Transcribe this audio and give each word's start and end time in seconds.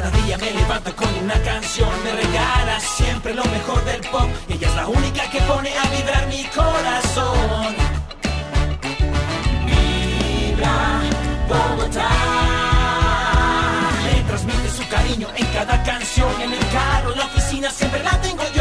Cada 0.00 0.16
día 0.22 0.38
me 0.38 0.50
levanto 0.50 0.96
con 0.96 1.08
una 1.22 1.34
canción, 1.42 1.90
me 2.02 2.12
regala 2.12 2.80
siempre 2.80 3.34
lo 3.34 3.44
mejor 3.44 3.84
del 3.84 4.00
pop. 4.08 4.30
Y 4.48 4.54
ella 4.54 4.68
es 4.68 4.74
la 4.74 4.88
única 4.88 5.30
que 5.30 5.42
pone 5.42 5.70
a 5.76 5.82
vibrar 5.94 6.26
mi 6.26 6.42
corazón. 6.44 7.76
Vibra 9.66 11.02
Bogotá. 11.46 12.08
Le 14.06 14.22
transmite 14.22 14.70
su 14.70 14.88
cariño 14.88 15.28
en 15.36 15.46
cada 15.48 15.82
canción, 15.82 16.32
en 16.40 16.54
el 16.54 16.66
carro, 16.70 17.12
en 17.12 17.18
la 17.18 17.26
oficina, 17.26 17.70
siempre 17.70 18.02
la 18.02 18.18
tengo 18.22 18.44
yo. 18.54 18.59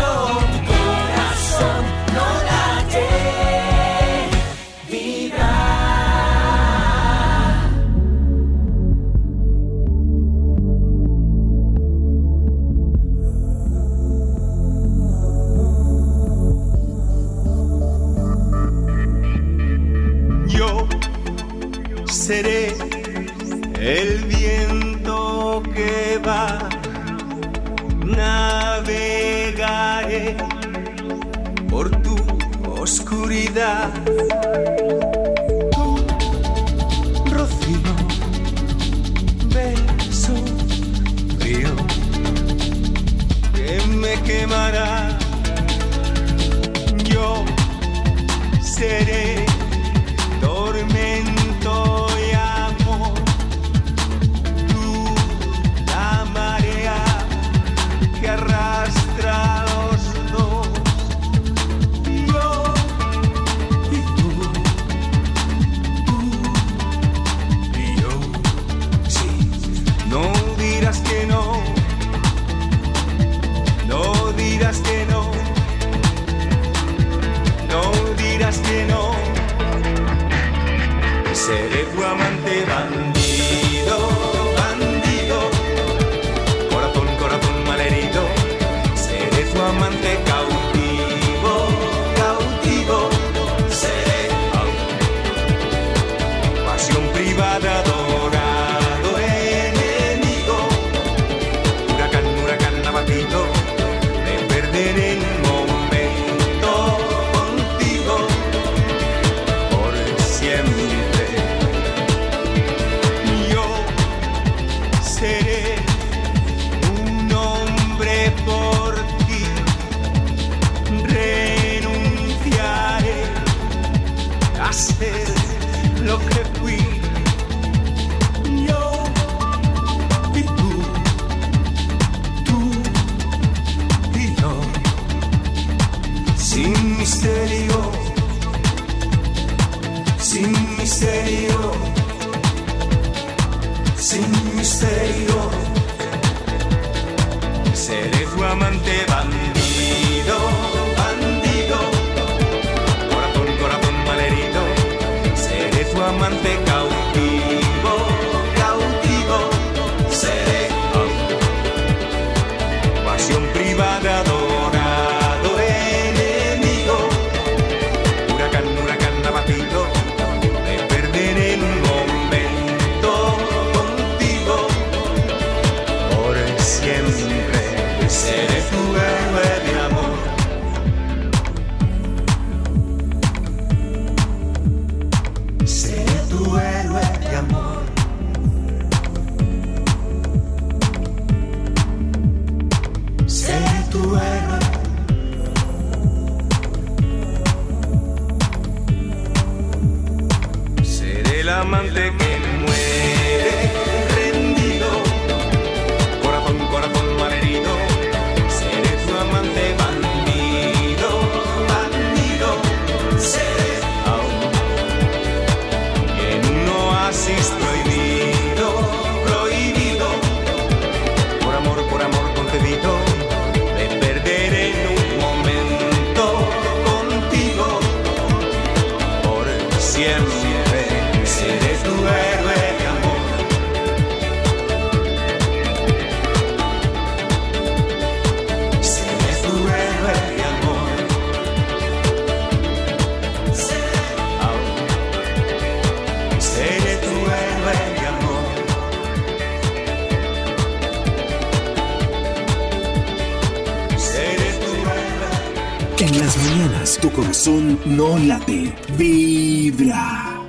corazón 257.20 257.78
no 257.86 258.18
late, 258.18 258.74
vibra. 258.98 260.40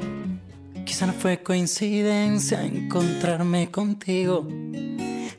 Quizá 0.85 1.07
no 1.07 1.13
fue 1.13 1.43
coincidencia 1.43 2.65
encontrarme 2.65 3.73
contigo. 3.73 4.47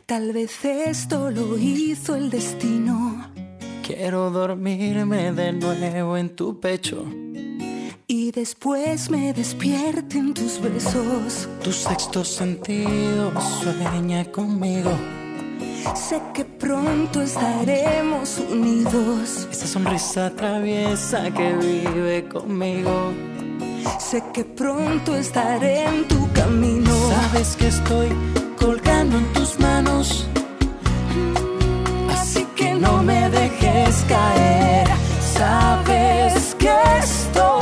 Tal 0.05 0.33
vez 0.33 0.65
esto 0.65 1.31
lo 1.31 1.57
hizo 1.57 2.17
el 2.17 2.29
destino. 2.29 3.31
Quiero 3.81 4.29
dormirme 4.29 5.31
de 5.31 5.53
nuevo 5.53 6.17
en 6.17 6.35
tu 6.35 6.59
pecho. 6.59 7.05
Y 8.07 8.31
después 8.31 9.09
me 9.09 9.31
despierten 9.31 10.33
tus 10.33 10.59
besos. 10.61 11.47
Tu 11.63 11.71
sexto 11.71 12.25
sentido 12.25 13.31
sueña 13.61 14.25
conmigo. 14.25 14.91
Sé 15.95 16.21
que 16.33 16.45
pronto 16.45 17.21
estaremos 17.21 18.37
unidos. 18.37 19.47
Esa 19.51 19.67
sonrisa 19.67 20.29
traviesa 20.35 21.31
que 21.31 21.53
vive 21.53 22.27
conmigo. 22.27 23.11
Sé 23.99 24.23
que 24.33 24.43
pronto 24.43 25.15
estaré 25.15 25.85
en 25.85 26.07
tu 26.07 26.31
camino. 26.33 26.91
Sabes 27.09 27.55
que 27.55 27.67
estoy 27.67 28.09
colgando 28.59 29.17
en 29.17 29.33
tus 29.33 29.59
manos. 29.59 30.27
Así 32.11 32.45
que 32.55 32.73
no 32.73 33.01
me 33.03 33.29
dejes 33.29 34.05
caer. 34.07 34.87
Sabes 35.33 36.55
que 36.59 36.75
estoy. 36.99 37.60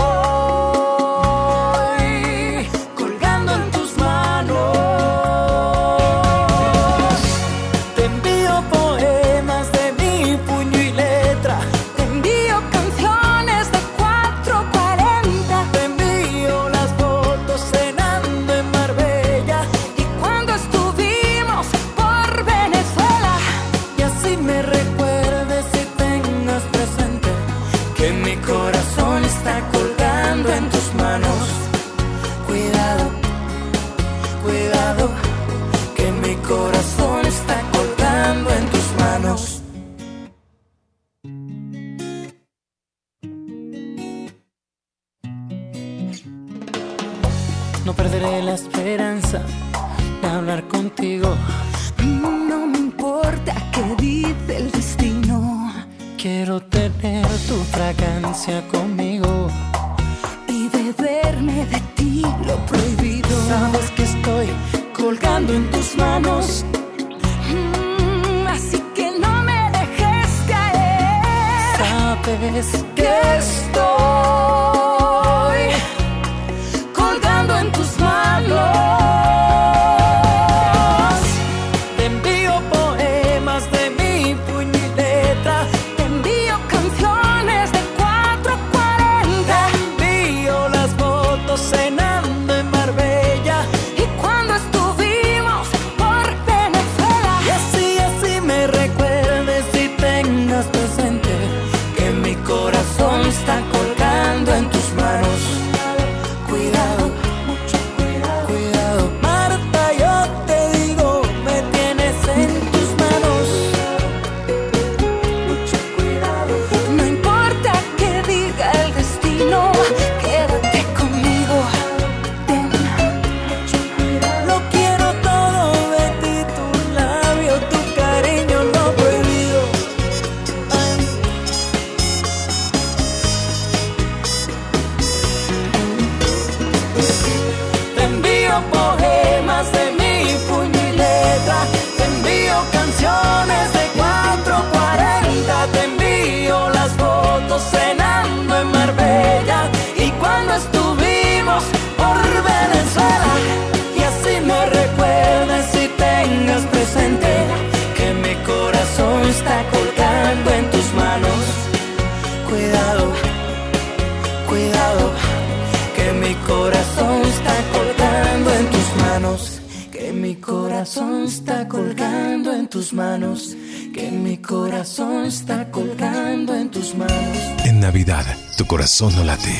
corazón 170.89 171.25
está 171.25 171.68
colgando 171.68 172.51
en 172.51 172.68
tus 172.68 172.94
manos, 172.94 173.56
que 173.94 174.09
mi 174.09 174.39
corazón 174.39 175.25
está 175.25 175.69
colgando 175.69 176.56
en 176.56 176.71
tus 176.71 176.95
manos. 176.95 177.38
En 177.63 177.80
Navidad, 177.80 178.25
tu 178.57 178.65
corazón 178.65 179.15
no 179.15 179.24
late, 179.24 179.56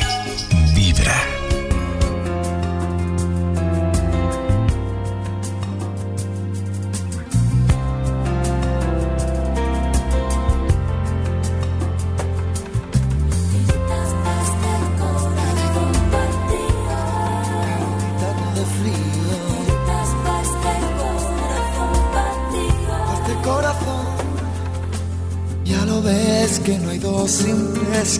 vibra. 0.74 1.39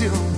canción. 0.00 0.29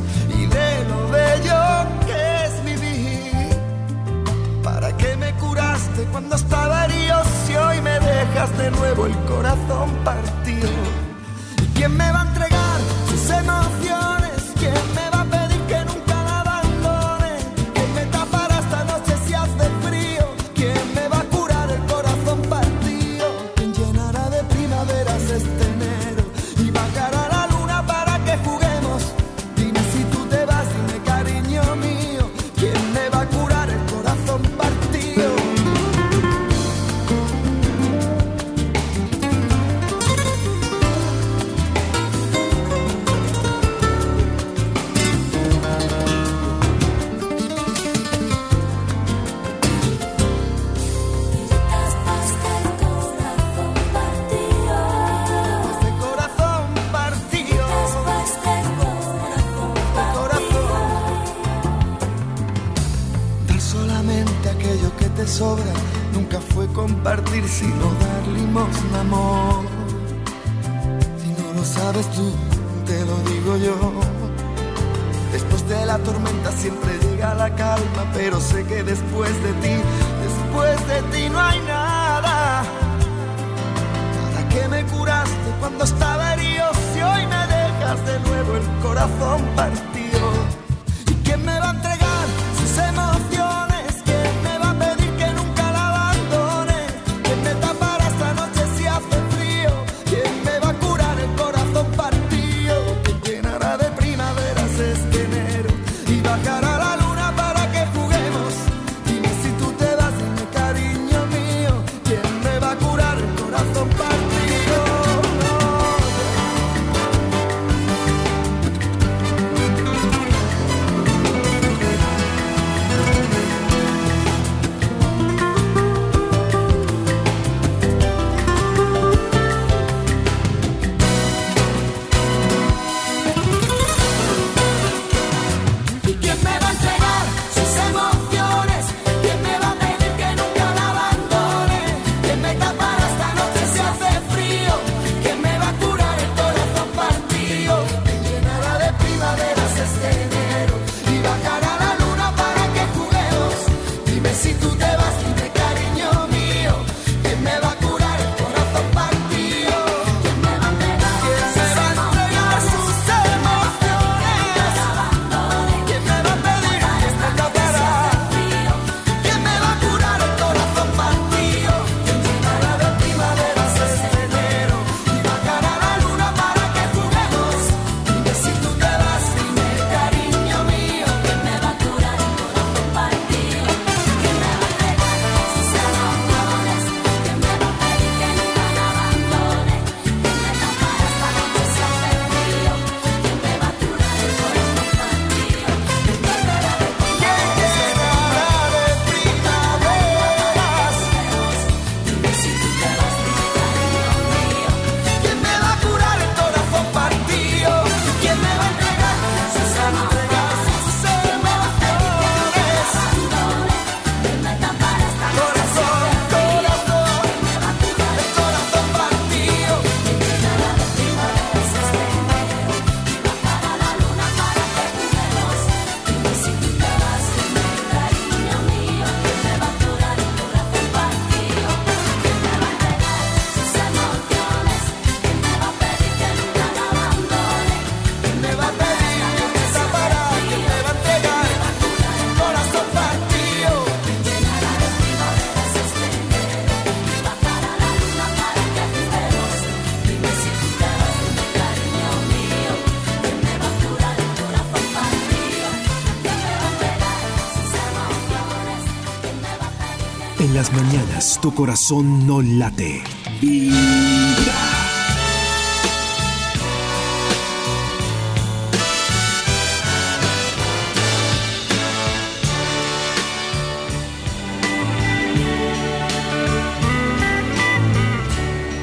tu 261.42 261.52
corazón 261.52 262.24
no 262.24 262.40
late. 262.40 263.02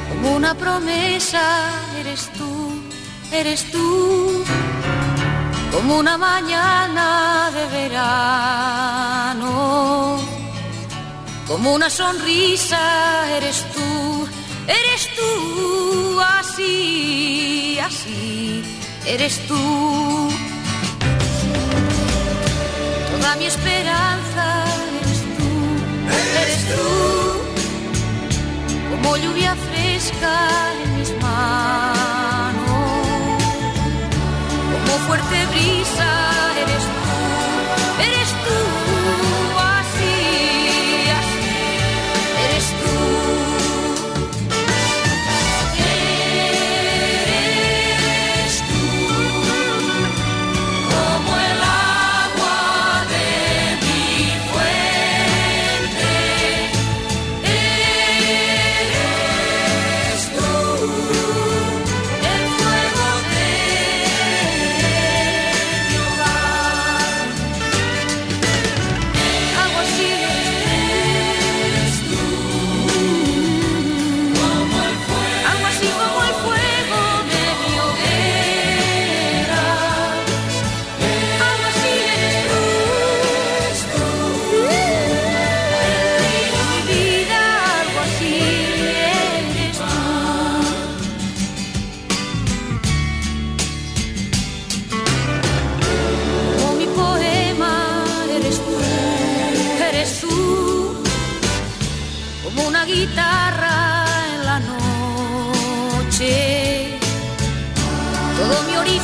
Como 0.10 0.36
una 0.36 0.54
promesa 0.54 1.42
eres 1.98 2.30
tú, 2.38 2.82
eres 3.32 3.72
tú. 3.72 4.44
Como 5.72 6.00
una 6.00 6.18
mañana 6.18 7.50
de 7.56 7.66
verano 7.80 9.00
como 11.50 11.74
una 11.74 11.90
sonrisa 11.90 12.80
eres 13.36 13.66
tú, 13.74 14.28
eres 14.68 15.10
tú 15.18 16.22
así, 16.38 17.80
así, 17.80 18.64
eres 19.08 19.48
tú. 19.48 20.30
Toda 23.12 23.36
mi 23.38 23.46
esperanza 23.46 24.46
eres 25.02 25.22
tú, 25.38 25.50
eres 26.44 26.62
tú, 26.70 26.86
como 28.92 29.18
lluvia 29.18 29.56
fresca 29.56 30.34
en 30.84 31.00
mis 31.00 31.12
manos, 31.20 32.62
como 34.72 34.94
fuerte 35.08 35.46
brisa 35.48 36.10
eres 36.62 36.84
tú. 36.94 36.99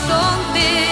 Noche. 0.08 0.14
Todo 0.14 0.22
mi 0.26 0.56
horizonte 0.56 0.85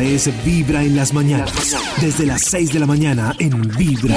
Vibra 0.00 0.82
en 0.82 0.96
las 0.96 1.12
mañanas. 1.12 1.76
Desde 2.00 2.24
las 2.24 2.40
6 2.44 2.72
de 2.72 2.80
la 2.80 2.86
mañana 2.86 3.34
en 3.38 3.60
Vibra. 3.76 4.16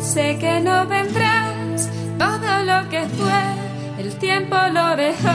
Sé 0.00 0.36
que 0.40 0.60
no 0.60 0.84
vendrás, 0.88 1.88
todo 2.18 2.64
lo 2.64 2.88
que 2.88 3.06
fue, 3.16 4.02
el 4.04 4.16
tiempo 4.16 4.56
lo 4.72 4.96
dejó 4.96 5.28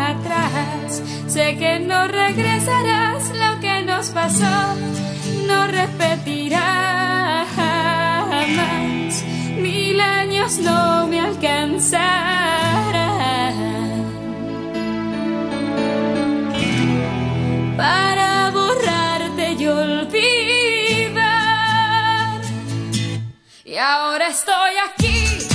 atrás. 0.00 1.02
Sé 1.26 1.58
que 1.58 1.80
no 1.80 2.08
regresarás, 2.08 3.24
lo 3.28 3.60
que 3.60 3.82
nos 3.84 4.08
pasó 4.08 4.74
no 5.46 5.66
repetirá 5.66 7.44
jamás. 7.54 9.22
Mil 9.60 10.00
años 10.00 10.58
no 10.60 11.06
me 11.08 11.20
alcanzarán 11.20 12.87
para 17.78 18.50
borrarte 18.50 19.52
y 19.52 19.66
olvidar. 19.68 21.22
Y 23.64 23.76
ahora 23.76 24.26
estoy 24.26 24.74
aquí 24.88 25.48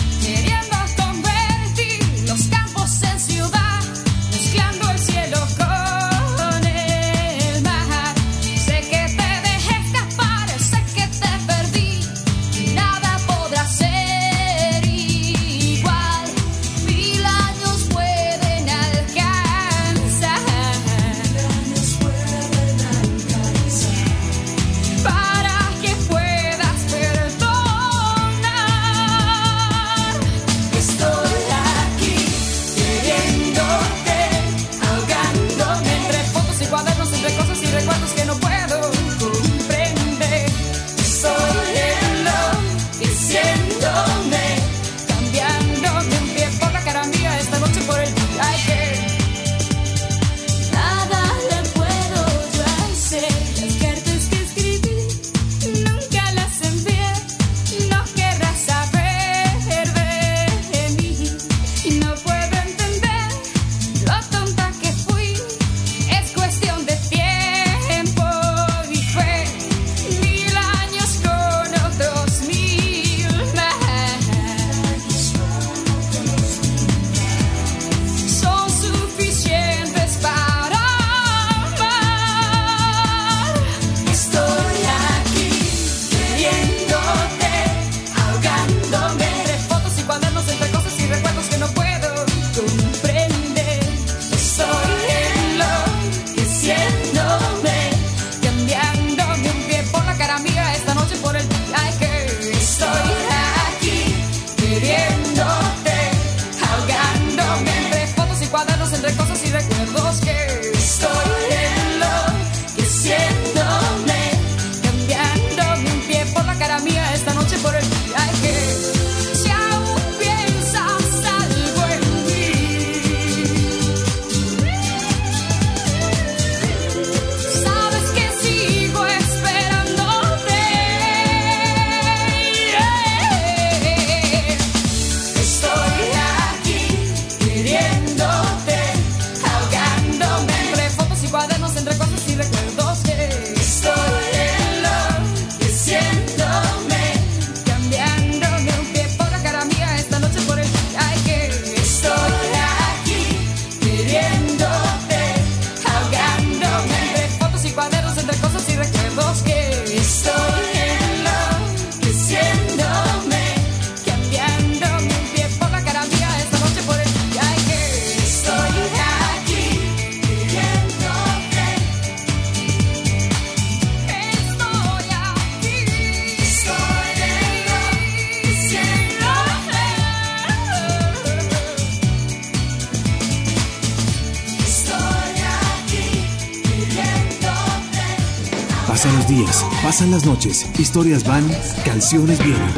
historias 190.46 191.26
van, 191.26 191.46
canciones 191.86 192.40
vienen, 192.44 192.70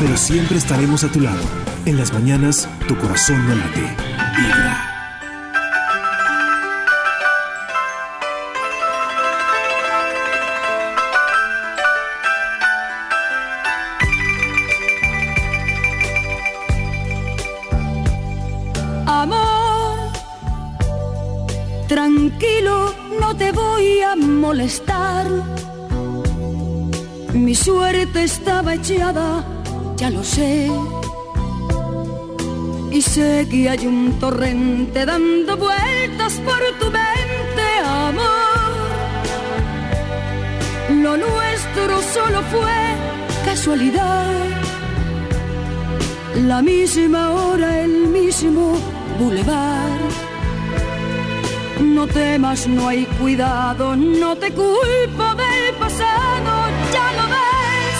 pero 0.00 0.16
siempre 0.16 0.58
estaremos 0.58 1.04
a 1.04 1.10
tu 1.10 1.20
lado. 1.20 1.42
En 1.84 1.96
las 1.96 2.12
mañanas, 2.12 2.68
tu 2.86 2.96
corazón 2.96 3.46
no 3.48 3.54
late. 3.54 4.17
Hay 33.68 33.86
un 33.86 34.18
torrente 34.18 35.04
dando 35.04 35.56
vueltas 35.56 36.34
por 36.44 36.60
tu 36.78 36.86
mente, 36.86 37.66
amor. 37.84 38.88
Lo 41.02 41.16
nuestro 41.16 42.02
solo 42.14 42.42
fue 42.50 42.78
casualidad. 43.44 44.26
La 46.46 46.62
misma 46.62 47.30
hora, 47.32 47.80
el 47.80 48.08
mismo 48.08 48.78
bulevar. 49.18 49.98
No 51.80 52.06
temas, 52.06 52.66
no 52.66 52.88
hay 52.88 53.04
cuidado, 53.20 53.94
no 53.96 54.36
te 54.36 54.50
culpo 54.50 55.26
del 55.42 55.74
pasado, 55.78 56.52
ya 56.92 57.12
lo 57.18 57.24
ves, 57.36 57.98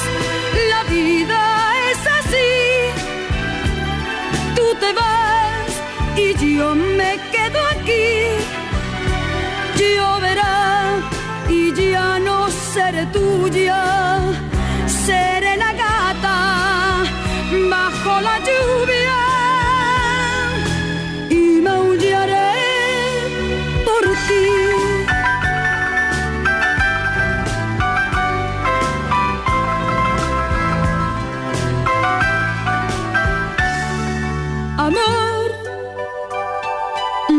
la 0.73 0.83
vida 0.95 1.41
es 1.91 2.01
así. 2.19 2.51
Tú 4.57 4.63
te 4.81 4.93
vas 4.95 5.18
y 6.37 6.57
yo 6.57 6.75
me 6.75 7.19
quedo 7.33 7.61
aquí. 7.75 8.09
Lloverá 9.79 11.01
y 11.49 11.73
ya 11.73 12.19
no 12.19 12.51
seré 12.51 13.07
tuya, 13.07 14.21
seré 14.87 15.38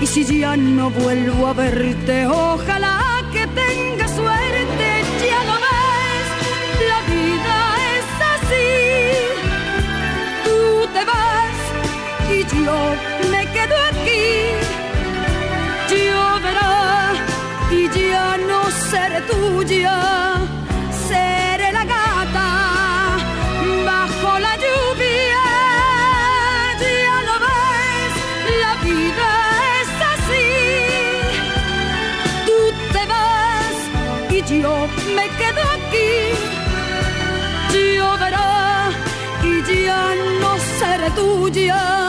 Y 0.00 0.06
si 0.06 0.24
ya 0.24 0.56
no 0.56 0.90
vuelvo 0.90 1.48
a 1.48 1.52
verte, 1.54 2.26
ojalá 2.26 3.00
que 3.32 3.46
tengas 3.48 4.10
suerte, 4.12 4.88
ya 5.26 5.40
lo 5.48 5.56
ves, 5.66 6.28
la 6.90 7.00
vida 7.12 7.56
es 7.96 8.08
así 8.34 8.68
tú 10.44 10.86
te 10.94 11.04
vas 11.04 11.58
y 12.30 12.38
yo 12.64 12.78
me 13.32 13.42
quedo 13.52 13.76
aquí. 13.90 14.26
Lloverá 15.90 17.12
y 17.70 17.88
ya 18.10 18.36
no 18.48 18.60
seré 18.90 19.20
tuya, 19.22 19.96
seré 41.16 42.07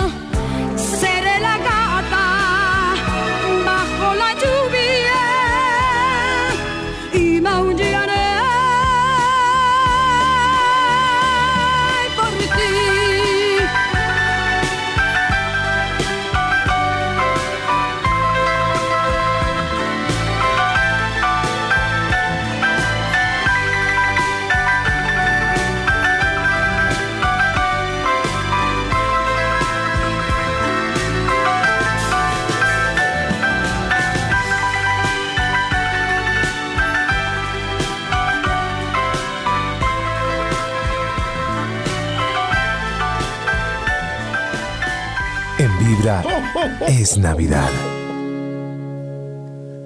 Es 46.87 47.17
Navidad. 47.17 47.69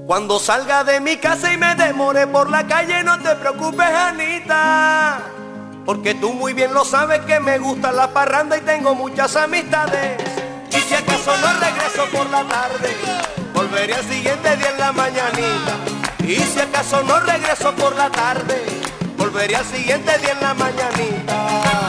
Cuando 0.08 0.40
salga 0.40 0.84
de 0.86 1.02
mi 1.02 1.18
casa 1.18 1.52
y 1.52 1.58
me 1.58 1.76
demore 1.76 2.28
por 2.28 2.50
la 2.50 2.66
calle, 2.66 3.04
no 3.04 3.20
te 3.20 3.36
preocupes, 3.36 3.88
Anita. 3.88 5.20
Porque 5.86 6.14
tú 6.16 6.32
muy 6.32 6.54
bien 6.54 6.74
lo 6.74 6.86
sabes 6.86 7.20
que 7.22 7.40
me 7.42 7.58
gusta 7.58 7.92
la 7.92 8.14
parranda 8.14 8.58
y 8.58 8.62
tengo 8.62 8.96
muchas 8.96 9.36
amistades. 9.36 10.18
Y 10.70 10.80
si 10.80 10.94
acaso 10.94 11.36
no 11.38 11.60
regreso 11.60 12.06
por 12.14 12.30
la 12.30 12.44
tarde, 12.44 12.96
volveré 13.54 13.94
al 13.94 14.06
siguiente 14.06 14.56
día 14.56 14.70
en 14.70 14.80
la 14.80 14.92
mañanita. 14.94 15.76
Y 16.20 16.36
si 16.36 16.60
acaso 16.60 17.04
no 17.04 17.20
regreso 17.20 17.74
por 17.76 17.96
la 17.98 18.10
tarde, 18.10 18.64
volveré 19.18 19.58
al 19.58 19.66
siguiente 19.66 20.18
día 20.20 20.32
en 20.32 20.42
la 20.42 20.54
mañanita. 20.54 21.83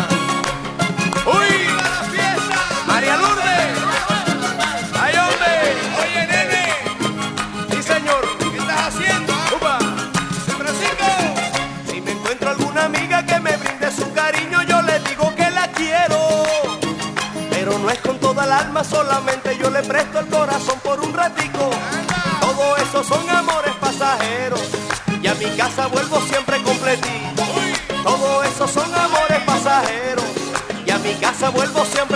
Solamente 18.95 19.59
yo 19.59 19.71
le 19.71 19.83
presto 19.83 20.21
el 20.21 20.27
corazón 20.27 20.79
por 20.85 21.01
un 21.01 21.13
ratico. 21.13 21.71
Todo 22.41 22.77
eso 22.77 23.03
son 23.03 23.29
amores 23.29 23.75
pasajeros. 23.81 24.63
Y 25.21 25.27
a 25.27 25.35
mi 25.35 25.47
casa 25.57 25.89
vuelvo 25.89 26.21
siempre 26.21 26.63
completito. 26.63 27.43
Todo 28.05 28.45
eso 28.45 28.69
son 28.69 28.95
amores 28.95 29.41
pasajeros. 29.45 30.25
Y 30.87 30.91
a 30.91 30.99
mi 30.99 31.15
casa 31.15 31.51
vuelvo 31.51 31.85
siempre 31.87 32.14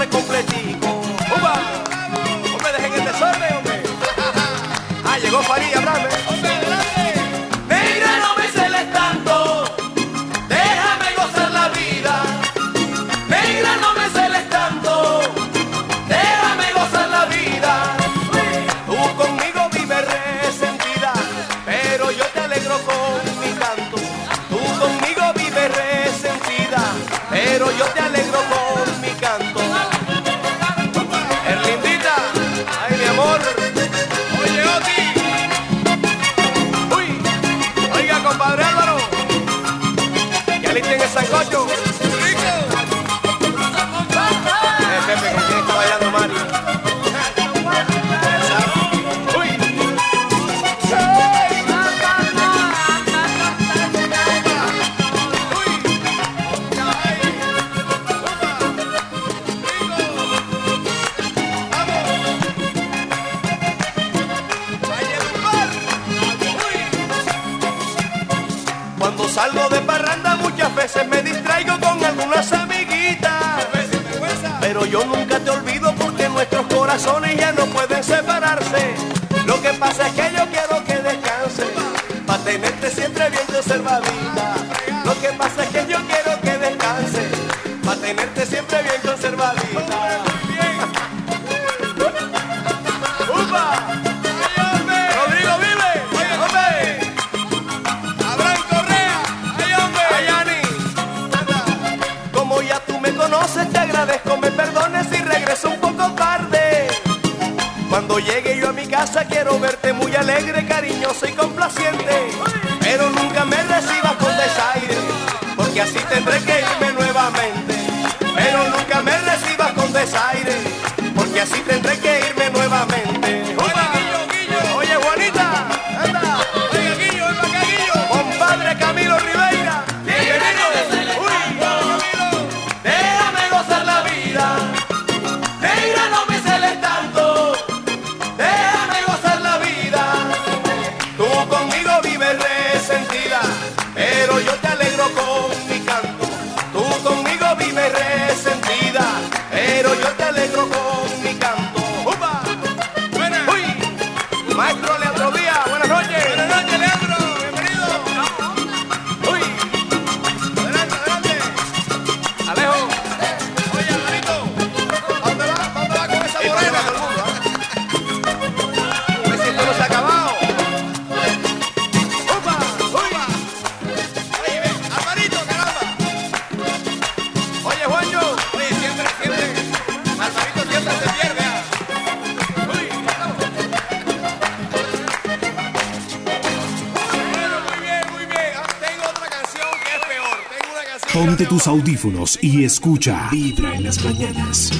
audífonos 191.68 192.38
y 192.40 192.64
escucha 192.64 193.28
Vibra 193.30 193.74
en 193.74 193.84
las 193.84 194.02
mañanas. 194.02 194.70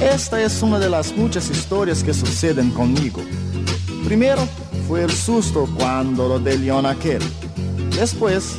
Esta 0.00 0.42
es 0.42 0.62
una 0.62 0.78
de 0.78 0.90
las 0.90 1.16
muchas 1.16 1.48
historias 1.50 2.04
que 2.04 2.12
suceden 2.12 2.70
conmigo. 2.70 3.22
Primero 4.04 4.46
fue 4.86 5.04
el 5.04 5.10
susto 5.10 5.66
cuando 5.78 6.28
lo 6.28 6.38
de 6.38 6.58
León 6.58 6.84
aquel. 6.84 7.22
Después 7.96 8.56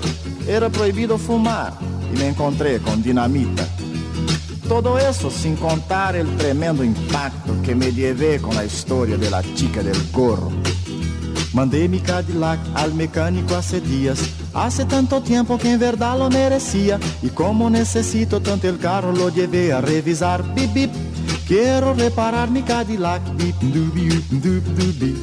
era 0.47 0.69
prohibido 0.69 1.19
fumar 1.19 1.73
y 2.11 2.17
me 2.17 2.29
encontré 2.29 2.79
con 2.79 3.03
dinamita. 3.03 3.67
Todo 4.67 4.97
eso 4.97 5.29
sin 5.29 5.55
contar 5.55 6.15
el 6.15 6.37
tremendo 6.37 6.83
impacto 6.83 7.61
que 7.61 7.75
me 7.75 7.91
llevé 7.91 8.39
con 8.39 8.55
la 8.55 8.65
historia 8.65 9.15
de 9.15 9.29
la 9.29 9.43
chica 9.53 9.83
del 9.83 9.97
gorro. 10.11 10.51
Mandé 11.53 11.87
mi 11.87 11.99
Cadillac 11.99 12.59
al 12.73 12.95
mecánico 12.95 13.55
hace 13.55 13.79
días. 13.79 14.40
Hace 14.53 14.85
tanto 14.85 15.21
tiempo 15.21 15.57
que 15.57 15.71
en 15.71 15.79
verdad 15.79 16.17
lo 16.17 16.29
merecía. 16.29 16.99
Y 17.21 17.29
como 17.29 17.69
necesito 17.69 18.41
tanto 18.41 18.67
el 18.67 18.77
carro, 18.77 19.11
lo 19.11 19.29
llevé 19.29 19.71
a 19.71 19.81
revisar. 19.81 20.43
Bip, 20.53 20.73
bip. 20.73 20.91
Quiero 21.47 21.93
reparar 21.93 22.49
mi 22.49 22.61
Cadillac. 22.61 23.21
Bip, 23.35 23.55
dubi, 23.61 24.09
dup, 24.29 24.63
dubi. 24.75 25.15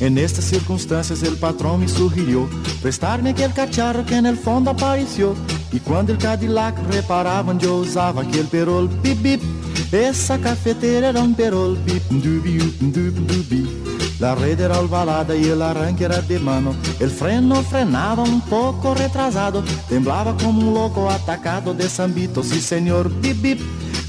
En 0.00 0.16
estas 0.16 0.44
circunstancias 0.44 1.22
el 1.24 1.36
patrón 1.36 1.80
me 1.80 1.88
sugirió 1.88 2.48
prestarme 2.80 3.30
aquel 3.30 3.52
cacharro 3.52 4.06
que 4.06 4.16
en 4.16 4.26
el 4.26 4.36
fondo 4.36 4.70
apareció. 4.70 5.34
Y 5.72 5.80
cuando 5.80 6.12
el 6.12 6.18
Cadillac 6.18 6.78
reparaban 6.90 7.58
yo 7.58 7.76
usaba 7.76 8.22
aquel 8.22 8.46
perol. 8.46 8.88
Bip, 9.02 9.20
bip. 9.20 9.42
Esa 9.90 10.38
cafetera 10.38 11.08
era 11.08 11.20
un 11.20 11.34
perol. 11.34 11.76
Bip, 11.84 12.02
dubi, 12.10 12.58
dup, 12.80 13.14
dubi. 13.26 13.87
La 14.20 14.34
red 14.34 14.58
era 14.58 14.80
ovalada 14.80 15.36
y 15.36 15.44
el 15.44 15.62
arranque 15.62 16.04
era 16.04 16.20
de 16.20 16.40
mano. 16.40 16.74
El 16.98 17.10
freno 17.10 17.62
frenaba 17.62 18.24
un 18.24 18.40
poco 18.40 18.92
retrasado. 18.94 19.62
Temblaba 19.88 20.36
como 20.36 20.58
un 20.68 20.74
loco 20.74 21.08
atacado 21.08 21.72
de 21.72 21.88
zambito. 21.88 22.42
Sí, 22.42 22.60
señor, 22.60 23.10
bip, 23.20 23.40
bip. 23.40 23.60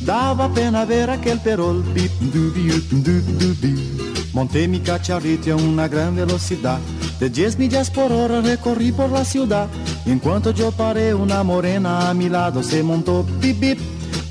Daba 0.01 0.51
pena 0.51 0.83
ver 0.85 1.11
aquel 1.11 1.39
perol. 1.39 1.83
Bip, 1.93 2.11
dubi, 2.33 2.71
up, 2.71 2.89
dup, 2.89 3.23
dubi. 3.39 3.99
Monté 4.33 4.67
mi 4.67 4.79
cacharrito 4.79 5.53
a 5.53 5.55
una 5.57 5.87
gran 5.87 6.15
velocidad. 6.15 6.79
De 7.19 7.29
10 7.29 7.59
millas 7.59 7.91
por 7.91 8.11
hora 8.11 8.41
recorrí 8.41 8.91
por 8.91 9.11
la 9.11 9.23
ciudad. 9.23 9.67
Y 10.07 10.11
en 10.11 10.19
cuanto 10.19 10.49
yo 10.51 10.71
paré, 10.71 11.13
una 11.13 11.43
morena 11.43 12.09
a 12.09 12.15
mi 12.15 12.29
lado 12.29 12.63
se 12.63 12.81
montó. 12.81 13.23
Bip, 13.39 13.59
bip. 13.59 13.79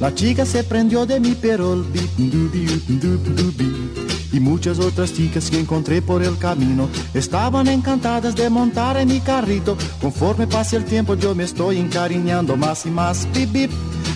La 0.00 0.12
chica 0.12 0.44
se 0.44 0.64
prendió 0.64 1.06
de 1.06 1.20
mi 1.20 1.36
perol. 1.36 1.86
Bip, 1.92 2.16
dubi, 2.16 2.66
up, 2.66 3.00
dup, 3.00 3.26
dubi 3.36 4.07
y 4.32 4.40
muchas 4.40 4.78
otras 4.78 5.12
chicas 5.14 5.50
que 5.50 5.58
encontré 5.58 6.02
por 6.02 6.22
el 6.22 6.36
camino 6.38 6.88
estaban 7.14 7.68
encantadas 7.68 8.34
de 8.34 8.50
montar 8.50 8.96
en 8.96 9.08
mi 9.08 9.20
carrito. 9.20 9.76
Conforme 10.00 10.46
pase 10.46 10.76
el 10.76 10.84
tiempo 10.84 11.14
yo 11.14 11.34
me 11.34 11.44
estoy 11.44 11.78
encariñando 11.78 12.56
más 12.56 12.86
y 12.86 12.90
más. 12.90 13.26
Bip, 13.32 13.52
bip. 13.52 13.70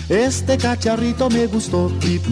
Este 0.09 0.57
cacharrito 0.57 1.29
me 1.29 1.47
gustó. 1.47 1.89
Bip. 2.01 2.23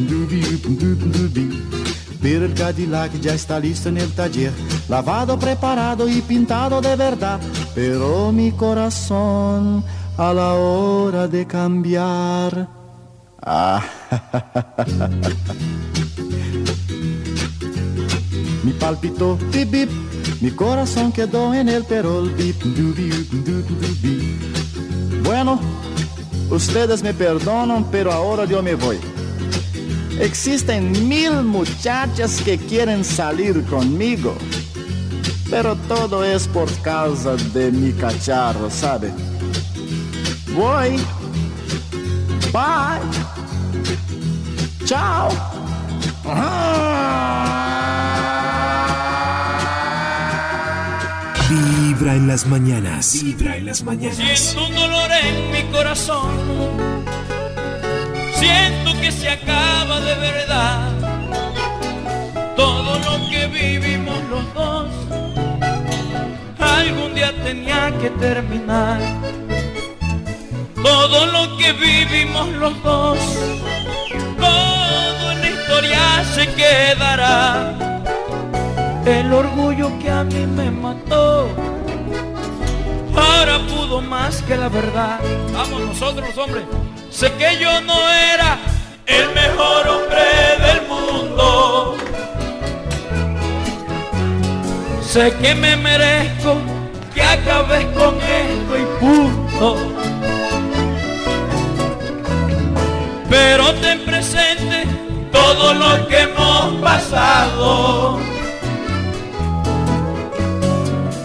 Pero 2.22 2.46
el 2.46 2.54
Cadillac 2.54 3.20
ya 3.20 3.34
está 3.34 3.60
listo 3.60 3.90
en 3.90 3.98
el 3.98 4.12
taller, 4.12 4.52
lavado, 4.88 5.40
preparado 5.40 6.08
y 6.08 6.22
pintado 6.22 6.80
de 6.80 6.96
verdad. 6.96 7.40
Pero 7.74 8.32
mi 8.32 8.52
corazón 8.52 9.84
a 10.18 10.34
la 10.34 10.54
hora 10.54 11.28
de 11.28 11.48
cambiar. 11.48 12.70
Ah, 13.42 13.84
mi 18.64 18.74
palpitó, 18.74 19.38
bip, 19.52 19.72
bip, 19.72 19.90
mi 20.42 20.52
corazón 20.52 21.12
quedó 21.12 21.54
en 21.54 21.70
el 21.70 21.84
perol, 21.84 22.30
bip, 22.32 22.62
dubi, 22.64 23.10
dubi. 23.10 24.40
Bueno, 25.24 25.60
ustedes 26.50 27.02
me 27.02 27.14
perdonan, 27.14 27.86
pero 27.92 28.12
ahora 28.12 28.46
yo 28.46 28.62
me 28.62 28.76
voy. 28.76 29.00
Existen 30.20 31.08
mil 31.08 31.44
muchachas 31.44 32.42
que 32.44 32.58
quieren 32.58 33.04
salir 33.04 33.64
conmigo, 33.66 34.36
pero 35.50 35.76
todo 35.88 36.24
es 36.24 36.48
por 36.48 36.72
causa 36.82 37.36
de 37.54 37.72
mi 37.72 37.92
cacharro, 37.94 38.70
¿sabe? 38.70 39.12
Voy. 40.54 40.98
Bye. 42.52 43.02
Chao. 44.86 45.30
Vibra 52.02 52.16
en 52.16 52.28
las 52.28 52.48
mañanas. 52.48 53.24
Vibra 53.24 53.58
en 53.58 53.68
las 53.68 53.84
mañanas. 53.84 54.18
Siento 54.18 54.66
un 54.66 54.74
dolor 54.74 55.12
en 55.24 55.52
mi 55.52 55.72
corazón. 55.72 56.32
Siento 58.34 59.00
que 59.00 59.12
se 59.12 59.30
acaba 59.30 60.00
de 60.00 60.16
verdad. 60.16 60.90
Todo 62.56 62.98
lo 62.98 63.30
que 63.30 63.46
vivimos 63.46 64.18
los 64.32 64.52
dos. 64.56 64.88
Algún 66.58 67.14
día 67.14 67.36
tenía 67.44 67.94
que 68.02 68.10
terminar. 68.10 69.00
Todo 70.82 71.28
lo 71.28 71.56
que 71.56 71.72
vivimos 71.74 72.48
los 72.54 72.82
dos. 72.82 73.20
Todo 74.40 75.32
en 75.34 75.42
la 75.42 75.50
historia 75.52 76.00
se 76.34 76.48
quedará. 76.56 77.76
El 79.06 79.32
orgullo 79.32 79.92
que 80.00 80.10
a 80.10 80.24
mí 80.24 80.48
me 80.48 80.72
mató 80.72 81.71
Ahora 83.16 83.60
pudo 83.68 84.02
más 84.02 84.42
que 84.44 84.56
la 84.56 84.70
verdad. 84.70 85.20
Vamos 85.54 85.82
nosotros 85.82 86.28
los 86.28 86.38
hombres. 86.38 86.64
Sé 87.10 87.32
que 87.34 87.58
yo 87.60 87.82
no 87.82 87.94
era 88.10 88.58
el 89.06 89.34
mejor 89.34 89.88
hombre 89.88 90.24
del 90.66 90.88
mundo. 90.88 91.98
Sé 95.02 95.34
que 95.42 95.54
me 95.56 95.76
merezco 95.76 96.56
que 97.14 97.22
acabes 97.22 97.86
con 97.88 98.16
esto 98.16 98.78
y 98.78 99.00
punto. 99.00 99.78
Pero 103.30 103.74
ten 103.76 104.06
presente 104.06 104.86
todo 105.32 105.74
lo 105.74 106.08
que 106.08 106.22
hemos 106.22 106.82
pasado. 106.82 108.20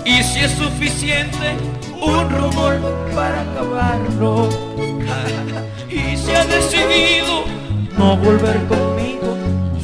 Y 0.04 0.22
si 0.22 0.40
es 0.40 0.52
suficiente, 0.52 1.56
un 2.00 2.30
rumor 2.30 2.78
para 3.14 3.42
acabarlo. 3.42 4.48
y 5.88 6.16
si 6.16 6.32
has 6.32 6.48
decidido 6.48 7.44
no 7.96 8.16
volver 8.16 8.56
conmigo, 8.66 9.36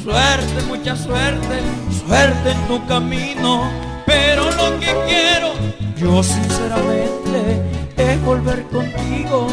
suerte, 0.03 0.63
mucha 0.69 0.97
suerte, 0.97 1.61
suerte 2.07 2.51
en 2.51 2.67
tu 2.67 2.87
camino. 2.87 3.71
Pero 4.07 4.45
lo 4.53 4.79
que 4.81 4.95
quiero, 5.07 5.53
yo 5.97 6.23
sinceramente, 6.23 7.63
es 7.97 8.23
volver 8.25 8.65
contigo, 8.65 9.47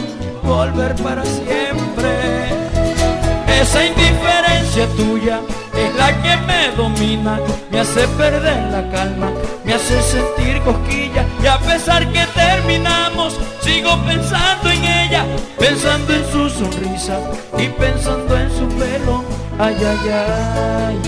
volver 0.43 0.95
para 0.95 1.23
siempre. 1.23 2.49
Esa 3.61 3.85
indiferencia 3.85 4.87
tuya 4.97 5.41
es 5.85 5.95
la 5.95 6.21
que 6.21 6.37
me 6.47 6.75
domina, 6.75 7.39
me 7.71 7.79
hace 7.79 8.07
perder 8.09 8.71
la 8.71 8.89
calma, 8.91 9.31
me 9.63 9.73
hace 9.73 10.01
sentir 10.01 10.61
cosquillas 10.61 11.25
y 11.41 11.47
a 11.47 11.57
pesar 11.59 12.07
que 12.11 12.25
terminamos, 12.33 13.37
sigo 13.61 13.97
pensando 14.05 14.69
en 14.69 14.83
ella, 14.83 15.25
pensando 15.57 16.13
en 16.13 16.25
su 16.31 16.49
sonrisa 16.49 17.19
y 17.57 17.67
pensando 17.67 18.37
en 18.37 18.49
su 18.51 18.67
pelo, 18.77 19.23
ay 19.57 19.75
ay 19.79 20.09
ay, 20.11 20.99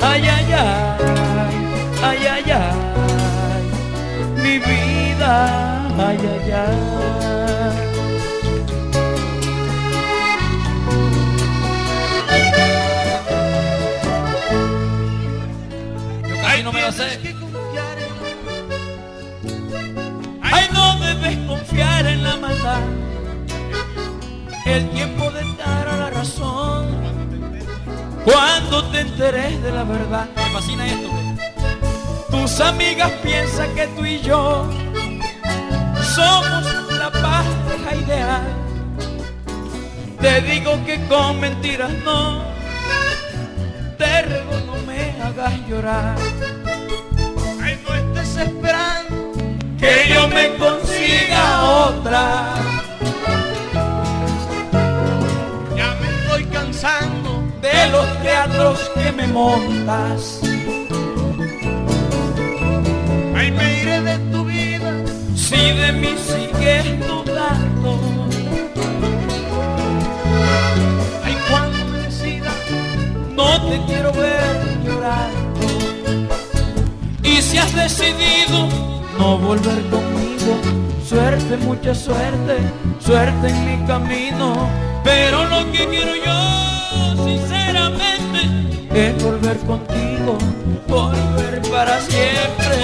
ay 0.00 0.28
ay 0.28 0.52
ay, 0.52 1.56
ay 2.02 2.26
ay 2.26 2.50
ay, 2.50 3.62
mi 4.42 4.58
vida, 4.58 5.88
ay 5.98 6.18
ay 6.18 6.52
ay. 6.52 7.39
Ay, 20.42 20.68
no 20.72 20.98
debes 20.98 21.36
confiar 21.46 22.04
en 22.06 22.24
la 22.24 22.36
maldad. 22.36 22.80
El 24.66 24.90
tiempo 24.90 25.30
de 25.30 25.44
dar 25.56 25.88
a 25.88 25.96
la 25.96 26.10
razón. 26.10 26.88
Cuando 28.24 28.84
te 28.90 29.00
enteres 29.02 29.62
de 29.62 29.70
la 29.70 29.84
verdad. 29.84 30.28
Me 30.34 30.50
fascina 30.50 30.84
esto. 30.84 31.10
Tus 32.28 32.60
amigas 32.60 33.12
piensan 33.22 33.72
que 33.76 33.86
tú 33.88 34.04
y 34.04 34.20
yo 34.20 34.68
somos 36.02 36.92
la 36.98 37.10
pareja 37.12 37.94
ideal. 38.04 38.42
Te 40.20 40.40
digo 40.40 40.84
que 40.84 41.06
con 41.06 41.38
mentiras 41.38 41.92
no. 42.04 42.42
Te 43.96 44.22
ruego 44.22 44.60
no 44.66 44.74
me 44.86 45.22
hagas 45.22 45.68
llorar. 45.68 46.16
Que 49.80 50.12
yo 50.12 50.28
me 50.28 50.54
consiga 50.56 51.62
otra. 51.86 52.54
Ya 55.74 55.96
me 56.00 56.08
estoy 56.18 56.44
cansando 56.44 57.42
de 57.62 57.86
los 57.90 58.22
teatros 58.22 58.90
que 58.94 59.12
me 59.12 59.26
montas. 59.28 60.40
Ay, 63.34 63.50
me 63.52 63.80
iré 63.80 64.00
de 64.02 64.18
tu 64.30 64.44
vida 64.44 64.92
si 65.34 65.56
de 65.56 65.92
mí 65.92 66.14
sigues 66.28 66.84
dudando. 67.06 67.98
Ay, 71.24 71.36
cuando 71.48 71.84
me 71.86 71.98
decida, 72.00 72.52
no 73.34 73.70
te 73.70 73.80
quiero 73.86 74.12
ver 74.12 74.58
llorando. 74.84 75.60
Y 77.22 77.40
si 77.40 77.56
has 77.56 77.74
decidido 77.74 78.89
no 79.20 79.36
volver 79.36 79.82
conmigo, 79.90 80.52
suerte, 81.06 81.54
mucha 81.58 81.94
suerte, 81.94 82.56
suerte 82.98 83.48
en 83.48 83.58
mi 83.66 83.86
camino. 83.86 84.66
Pero 85.04 85.44
lo 85.44 85.70
que 85.72 85.86
quiero 85.88 86.14
yo, 86.26 87.24
sinceramente, 87.28 88.40
es 88.94 89.22
volver 89.22 89.58
contigo, 89.58 90.38
volver 90.88 91.60
para 91.70 92.00
siempre. 92.00 92.76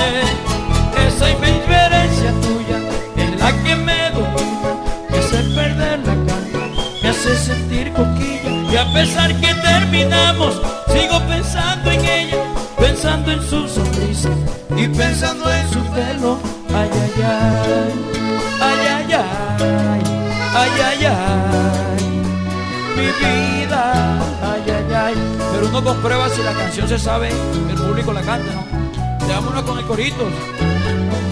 Esa 1.09 1.31
indiferencia 1.31 2.31
tuya 2.45 2.79
es 3.17 3.41
la 3.41 3.51
que 3.63 3.75
me 3.75 4.11
domina, 4.11 4.71
me 5.11 5.19
hace 5.19 5.39
perder 5.57 5.99
la 6.01 6.15
calma, 6.29 6.65
me 7.03 7.09
hace 7.09 7.35
sentir 7.49 7.93
coquilla. 7.95 8.51
Y 8.73 8.77
a 8.77 8.93
pesar 8.93 9.35
que 9.41 9.55
terminamos, 9.55 10.61
sigo 10.93 11.19
pensando 11.29 11.91
en 11.91 12.05
ella, 12.05 12.43
pensando 12.79 13.33
en 13.33 13.41
su 13.41 13.67
sonrisa 13.67 14.31
y 14.77 14.87
pensando 14.89 15.51
en 15.51 15.69
su 15.71 15.81
pelo. 15.95 16.06
Comprueba 25.83 26.29
si 26.29 26.43
la 26.43 26.53
canción 26.53 26.89
se 26.89 26.99
sabe, 26.99 27.29
el 27.29 27.77
público 27.77 28.13
la 28.13 28.23
canta, 28.23 28.53
¿no? 28.53 29.27
Veámonos 29.27 29.63
con 29.63 29.79
el 29.79 29.85
corito. 29.85 30.29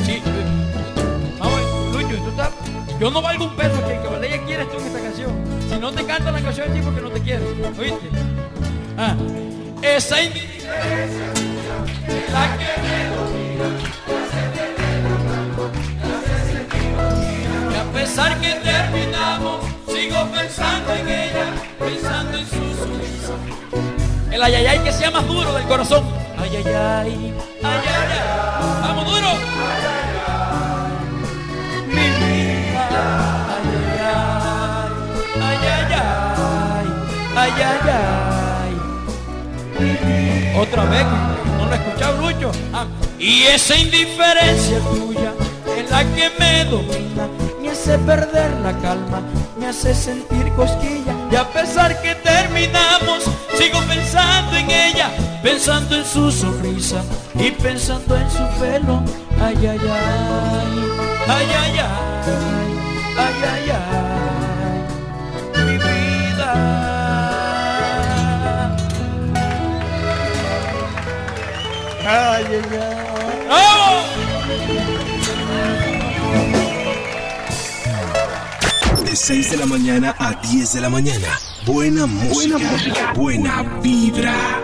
Sí, 0.04 0.22
eh, 0.24 1.38
vamos, 1.38 1.60
Lucho, 1.92 2.16
tú 2.22 2.30
estás. 2.30 2.50
Yo 3.00 3.10
no 3.10 3.22
valgo 3.22 3.44
un 3.46 3.56
peso 3.56 3.76
que, 3.86 4.00
que 4.00 4.08
Valeria 4.08 4.42
quieres 4.44 4.70
tú 4.70 4.78
en 4.78 4.86
esta 4.86 5.00
canción. 5.00 5.30
Si 5.68 5.76
no 5.78 5.92
te 5.92 6.04
canta 6.04 6.30
la 6.30 6.40
canción 6.40 6.72
ti 6.72 6.80
porque 6.82 7.00
no 7.00 7.10
te 7.10 7.20
quiero. 7.20 7.44
¿Oíste? 7.78 8.10
Ah, 8.98 9.14
esa 9.82 10.22
indiferencia 10.22 11.26
la 12.32 12.58
que 12.58 12.70
me 12.82 12.98
domina. 13.14 13.68
A 17.80 17.92
pesar 17.92 18.40
que 18.40 18.52
terminamos, 18.54 19.64
sigo 19.86 20.28
pensando 20.30 20.94
en 20.94 21.08
ella, 21.08 21.46
pensando 21.78 22.38
en 22.38 22.46
su 22.46 22.54
sonrisa. 22.54 23.63
El 24.34 24.42
ayayay 24.42 24.80
que 24.82 24.92
sea 24.92 25.12
más 25.12 25.24
duro 25.28 25.52
del 25.54 25.62
corazón. 25.64 26.02
Ayayay, 26.36 26.66
ayayay. 27.62 28.20
Vamos 28.82 29.04
duro. 29.06 29.28
Mi 31.86 32.06
vida. 32.18 32.80
Ayayay, 35.38 36.02
ayayay, 37.36 37.62
ayayay. 37.62 38.74
Mi 39.78 39.90
vida. 39.92 40.58
Otra 40.60 40.84
vez, 40.86 41.06
no 41.56 41.66
lo 41.66 41.72
he 41.72 41.76
escuchado 41.76 42.16
mucho. 42.20 42.50
Ah, 42.72 42.86
Y 43.20 43.42
esa 43.44 43.76
indiferencia 43.76 44.80
tuya 44.80 45.32
es 45.78 45.88
la 45.90 46.02
que 46.12 46.30
me 46.40 46.64
domina, 46.64 47.28
me 47.62 47.70
hace 47.70 47.96
perder 47.98 48.50
la 48.64 48.72
calma, 48.80 49.22
me 49.56 49.68
hace 49.68 49.94
sentir 49.94 50.52
cosquilla. 50.54 51.14
Y 51.30 51.36
a 51.36 51.44
pesar 51.52 52.02
que 52.02 52.16
terminamos, 52.16 53.22
pensando 55.44 55.94
en 55.94 56.04
su 56.06 56.32
sonrisa 56.32 57.04
y 57.34 57.50
pensando 57.50 58.16
en 58.16 58.30
su 58.30 58.38
pelo. 58.58 59.02
Ay, 59.38 59.54
ay, 59.60 59.66
ay, 59.68 59.78
ay, 61.28 61.28
ay, 61.28 61.46
ay, 61.60 61.84
ay, 63.18 63.34
ay, 63.52 63.70
ay, 65.54 65.64
mi 65.66 65.76
vida. 65.76 66.50
Ay, 72.06 72.44
ay, 72.48 72.62
ay. 72.72 72.94
¡Vamos! 73.50 74.04
De 79.04 79.14
6 79.14 79.50
de 79.50 79.56
la 79.58 79.66
mañana 79.66 80.16
a 80.18 80.32
10 80.32 80.72
de 80.72 80.80
la 80.80 80.88
mañana. 80.88 81.38
Buena 81.66 82.06
música. 82.06 82.56
Buena, 82.56 82.70
música, 82.70 83.12
buena 83.14 83.62
vibra. 83.82 84.63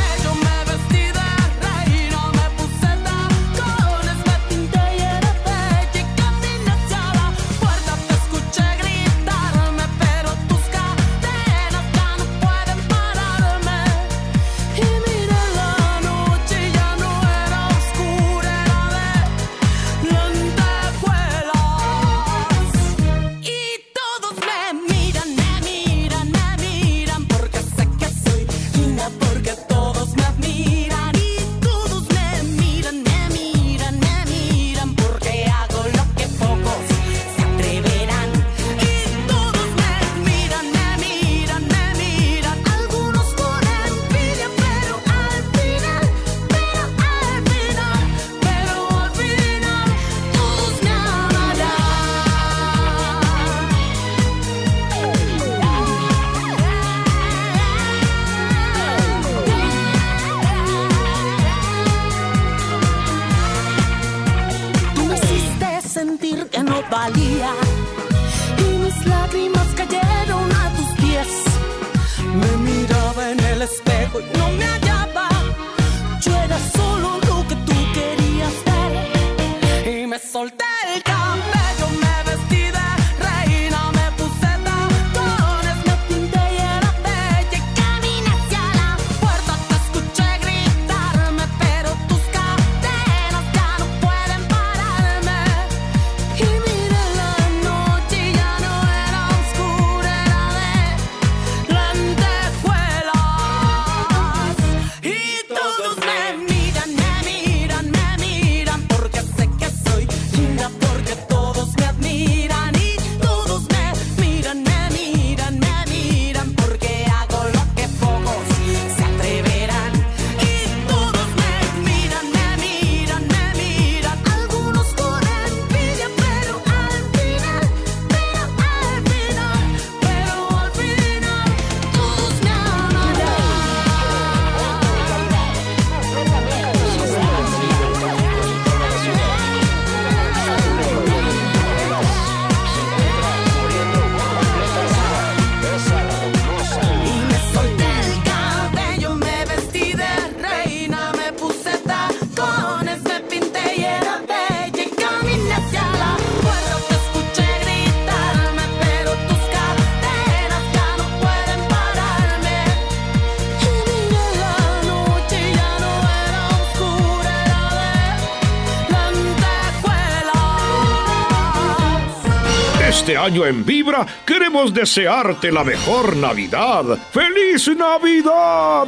año 173.21 173.45
en 173.45 173.63
Vibra 173.63 174.05
queremos 174.25 174.73
desearte 174.73 175.51
la 175.51 175.63
mejor 175.63 176.15
Navidad. 176.17 176.97
¡Feliz 177.11 177.67
Navidad! 177.77 178.87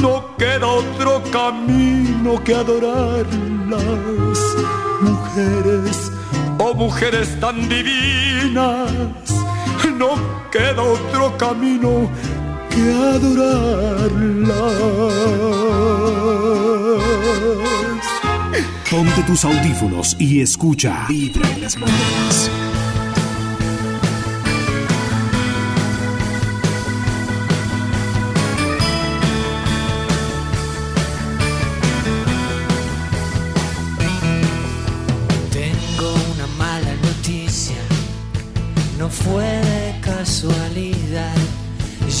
no 0.00 0.36
queda 0.36 0.66
otro 0.66 1.22
camino 1.30 2.42
que 2.44 2.54
adorarlas. 2.54 4.38
Mujeres, 5.00 6.12
oh 6.58 6.74
mujeres 6.74 7.38
tan 7.40 7.68
divinas, 7.68 8.90
no 9.98 10.10
queda 10.50 10.82
otro 10.82 11.36
camino 11.36 12.10
que 12.70 12.92
adorarlas. 13.16 14.56
Ponte 18.90 19.22
tus 19.24 19.44
audífonos 19.44 20.16
y 20.18 20.40
escucha 20.40 21.06
Vibra 21.08 21.48
en 21.50 21.62
las 21.62 21.76
mañanas. 21.76 22.50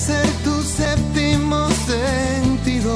ser 0.00 0.26
tu 0.44 0.62
séptimo 0.62 1.68
sentido. 1.86 2.94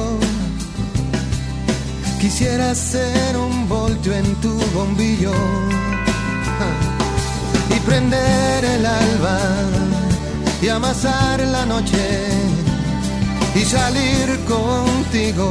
Quisiera 2.19 2.73
ser 2.73 3.37
un 3.37 3.67
voltio 3.69 4.11
en 4.13 4.27
tu 4.43 4.53
bombillo. 4.73 5.33
Y 7.75 7.79
prender 7.87 8.65
el 8.75 8.85
alba 8.85 9.39
y 10.61 10.67
amasar 10.69 11.39
la 11.55 11.65
noche 11.65 12.05
y 13.53 13.61
salir 13.75 14.27
contigo 14.45 15.47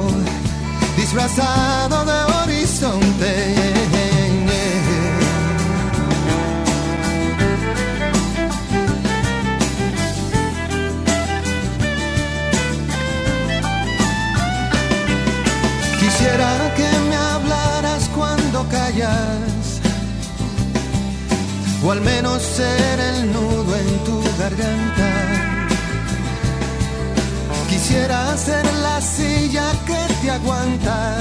disfrazado 0.97 2.05
de 2.05 2.19
horizonte. 2.39 4.04
O 21.83 21.91
al 21.91 22.01
menos 22.01 22.41
ser 22.43 23.01
el 23.01 23.33
nudo 23.33 23.77
en 23.77 24.05
tu 24.05 24.23
garganta. 24.39 25.11
Quisiera 27.69 28.37
ser 28.37 28.65
la 28.83 29.01
silla 29.01 29.73
que 29.85 30.15
te 30.23 30.31
aguanta, 30.31 31.17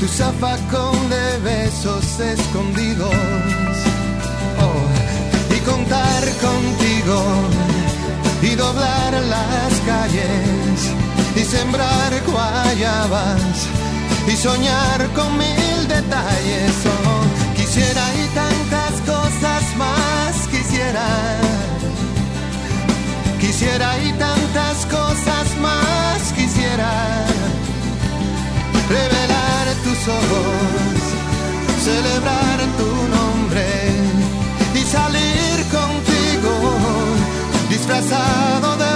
tu 0.00 0.08
zafacón 0.08 1.08
de 1.08 1.38
besos 1.38 2.18
escondidos, 2.18 3.14
oh, 4.64 5.54
y 5.54 5.60
contar 5.60 6.22
contigo, 6.48 7.22
y 8.42 8.56
doblar 8.56 9.12
las 9.12 9.72
calles, 9.86 10.92
y 11.36 11.44
sembrar 11.44 12.12
guayabas, 12.26 13.68
y 14.30 14.36
soñar 14.36 15.06
con 15.14 15.36
mil 15.38 15.88
detalles. 15.88 16.76
Quisiera 17.56 18.04
y 18.14 18.26
tantas 18.34 18.92
cosas 19.06 19.62
más 19.76 20.48
quisiera. 20.48 21.06
Quisiera 23.40 23.98
y 24.02 24.12
tantas 24.12 24.84
cosas 24.86 25.46
más 25.60 26.32
quisiera 26.36 26.90
revelar 28.88 29.66
tus 29.84 30.00
ojos, 30.08 30.98
celebrar 31.82 32.58
tu 32.78 32.90
nombre 33.16 33.66
y 34.74 34.82
salir 34.84 35.56
contigo 35.70 36.52
disfrazado 37.68 38.76
de 38.76 38.87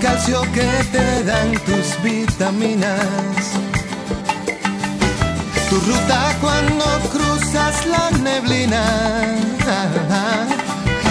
calcio 0.00 0.42
que 0.52 0.68
te 0.92 1.24
dan 1.24 1.52
tus 1.66 2.02
vitaminas, 2.02 3.00
tu 5.68 5.76
ruta 5.80 6.36
cuando 6.40 6.84
cruzas 7.12 7.86
la 7.86 8.10
neblina. 8.18 8.84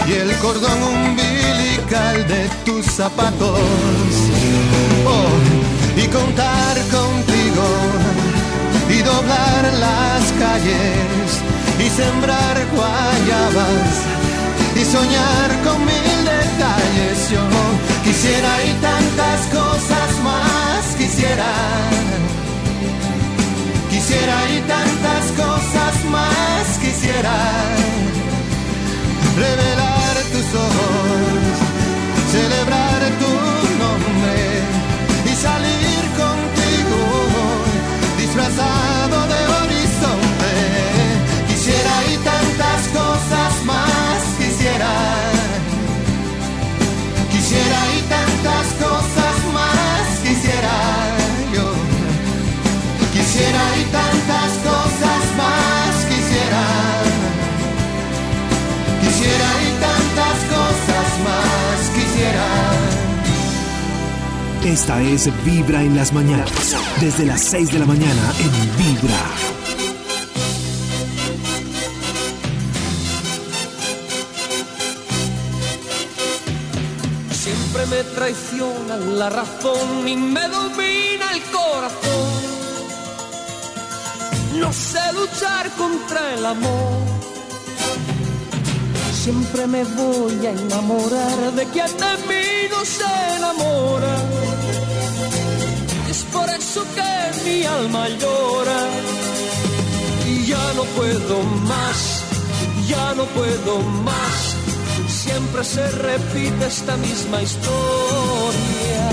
Y 0.07 0.13
el 0.13 0.33
cordón 0.37 0.81
umbilical 0.83 2.27
de 2.29 2.47
tus 2.65 2.85
zapatos. 2.85 3.59
Oh, 5.05 6.01
y 6.01 6.07
contar 6.07 6.77
contigo. 6.89 7.67
Y 8.89 8.99
doblar 9.01 9.73
las 9.81 10.31
calles. 10.39 11.41
Y 11.77 11.89
sembrar 11.89 12.57
guayabas. 12.73 13.89
Y 14.77 14.85
soñar 14.85 15.49
con 15.65 15.79
mil 15.85 16.19
detalles. 16.23 17.29
Yo 17.29 17.66
quisiera 18.07 18.63
y 18.63 18.73
tantas 18.81 19.41
cosas 19.47 20.19
más 20.23 20.95
quisiera. 20.97 21.51
Quisiera 23.89 24.37
y 24.55 24.59
tantas 24.61 25.25
cosas 25.35 26.05
más 26.09 26.46
Esta 64.67 65.01
es 65.01 65.29
Vibra 65.45 65.81
en 65.81 65.95
las 65.95 66.11
mañanas. 66.11 66.51
Desde 66.99 67.25
las 67.25 67.39
6 67.39 67.71
de 67.71 67.79
la 67.79 67.85
mañana 67.85 68.33
en 68.37 68.51
Vibra. 68.77 69.23
Siempre 77.31 77.85
me 77.85 78.03
traiciona 78.13 78.97
la 78.97 79.29
razón 79.29 80.05
y 80.05 80.17
me 80.17 80.49
domina 80.49 81.31
el 81.31 81.41
corazón. 81.43 82.27
No 84.59 84.73
sé 84.73 84.99
luchar 85.13 85.71
contra 85.77 86.33
el 86.33 86.45
amor. 86.45 87.07
Siempre 89.13 89.65
me 89.65 89.85
voy 89.85 90.45
a 90.45 90.51
enamorar 90.51 91.53
de 91.53 91.65
quien 91.67 91.87
de 91.87 92.17
mí 92.27 92.67
no 92.69 92.83
se 92.83 93.37
enamora. 93.37 94.56
Eso 96.69 96.83
que 96.95 97.13
mi 97.45 97.63
alma 97.63 98.09
llora. 98.09 98.81
Y 100.27 100.45
ya 100.47 100.65
no 100.75 100.83
puedo 100.97 101.43
más, 101.71 102.23
ya 102.89 103.13
no 103.15 103.23
puedo 103.37 103.79
más 104.03 104.57
siempre 105.07 105.63
se 105.63 105.89
repite 105.91 106.65
esta 106.65 106.95
misma 106.97 107.41
historia. 107.41 109.03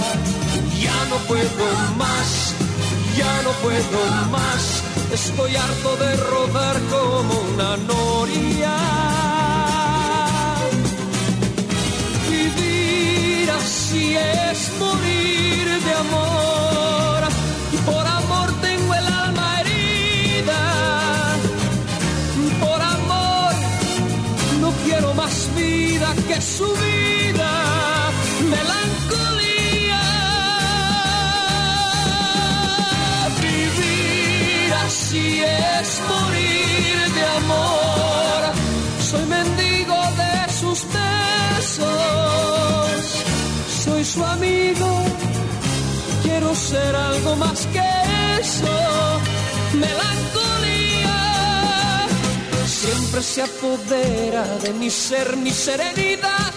Ya 0.86 0.98
no 1.10 1.16
puedo 1.28 1.66
más, 1.96 2.54
ya 3.16 3.42
no 3.42 3.50
puedo 3.64 4.00
más. 4.30 4.82
Estoy 5.12 5.56
harto 5.56 5.96
de 5.96 6.16
rodar 6.16 6.76
como 6.94 7.34
una 7.52 7.76
noria. 7.92 8.76
Vivir 12.30 13.50
así 13.50 14.16
es 14.16 14.58
morir 14.78 15.66
de 15.86 15.94
amor. 15.94 16.33
Su 26.56 26.66
vida. 26.84 27.52
Melancolía. 28.54 30.04
Vivir 33.42 34.72
así 34.86 35.26
es 35.42 35.88
morir 36.12 36.96
de 37.16 37.24
amor. 37.40 38.40
Soy 39.10 39.24
mendigo 39.36 39.98
de 40.22 40.34
sus 40.60 40.78
besos. 40.98 41.86
Soy 43.84 44.02
su 44.04 44.24
amigo. 44.24 44.90
Quiero 46.22 46.54
ser 46.54 46.92
algo 46.94 47.36
más 47.36 47.66
que 47.74 47.88
eso. 48.40 48.76
Melancolía. 49.84 51.20
Siempre 52.66 53.22
se 53.22 53.42
apodera 53.42 54.44
de 54.62 54.70
mi 54.74 54.90
ser, 54.90 55.36
mi 55.36 55.50
serenidad 55.50 56.13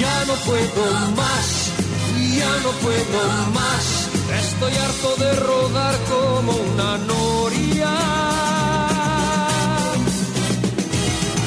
ya 0.00 0.24
no 0.24 0.34
puedo 0.48 0.84
más, 1.20 1.70
ya 2.38 2.52
no 2.64 2.70
puedo 2.84 3.20
más. 3.58 3.84
Estoy 4.42 4.74
harto 4.84 5.10
de 5.22 5.30
rodar 5.48 5.94
como 6.12 6.52
una 6.52 6.90
noria. 7.12 7.92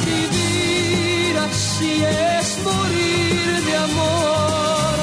Vivir 0.05 1.37
así 1.47 1.93
es 2.03 2.47
morir 2.69 3.63
de 3.67 3.75
amor. 3.89 4.95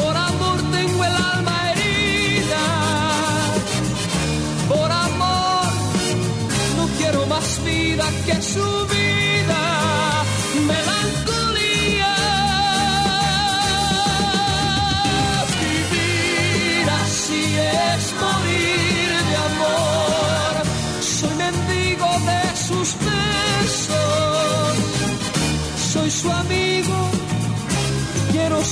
Por 0.00 0.16
amor 0.16 0.58
tengo 0.76 1.04
el 1.04 1.16
alma 1.32 1.56
herida. 1.70 2.64
Por 4.68 4.90
amor 5.08 5.72
no 6.76 6.84
quiero 6.98 7.26
más 7.26 7.64
vida 7.64 8.04
que 8.26 8.42
su 8.42 8.86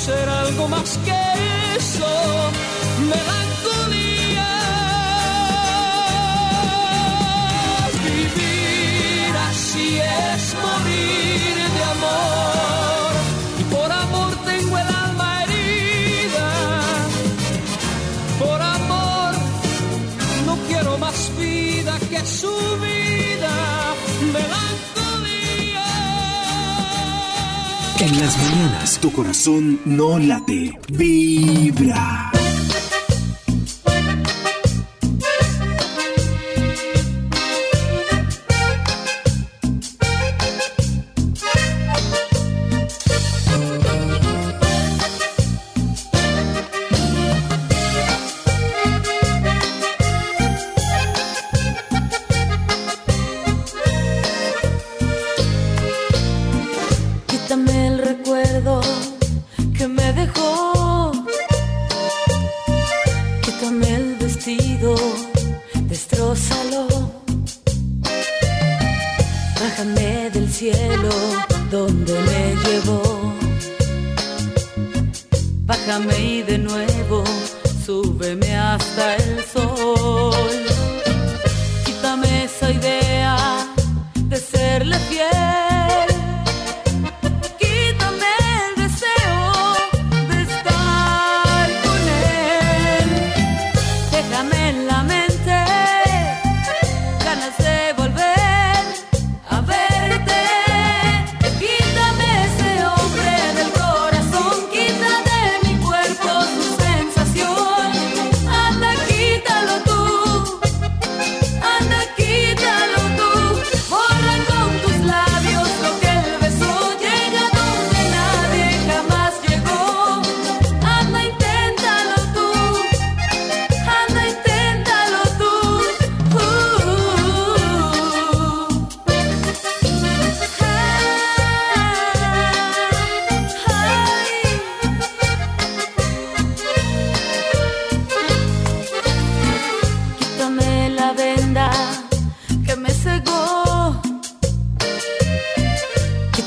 ser 0.03 0.29
algo 0.29 0.69
más 0.69 0.99
que 1.05 1.77
eso. 1.77 2.11
Melancolía. 3.09 3.92
En 28.03 28.19
las 28.19 28.37
mañanas 28.37 28.99
tu 28.99 29.13
corazón 29.13 29.81
no 29.85 30.19
late, 30.19 30.77
vibra. 30.89 32.33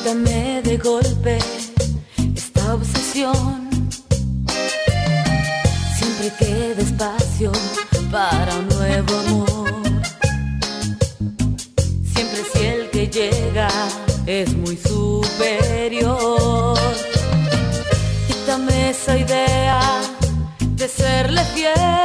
Quítame 0.05 0.61
de 0.61 0.77
golpe 0.77 1.39
esta 2.35 2.75
obsesión. 2.75 3.67
Siempre 5.97 6.31
queda 6.37 6.83
espacio 6.83 7.51
para 8.11 8.55
un 8.55 8.69
nuevo 8.69 9.17
amor. 9.17 9.81
Siempre 12.13 12.43
si 12.53 12.65
el 12.65 12.91
que 12.91 13.07
llega 13.07 13.67
es 14.27 14.53
muy 14.53 14.77
superior. 14.77 16.77
Quítame 18.27 18.91
esa 18.91 19.17
idea 19.17 20.01
de 20.59 20.87
serle 20.87 21.43
fiel. 21.55 22.04